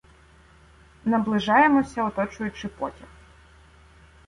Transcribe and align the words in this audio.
Наближаємося, 1.05 2.03
оточуючи 2.05 2.67
потяг. 2.67 3.07